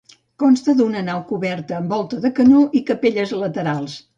[0.43, 3.97] Consta d'una nau coberta amb volta de canó i capelles laterals.